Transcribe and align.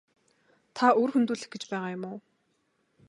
Та 0.75 0.87
үр 1.01 1.09
хөндүүлэх 1.13 1.49
гэж 1.53 1.63
байгаа 1.71 1.89
юм 1.95 2.03
уу? 2.09 2.17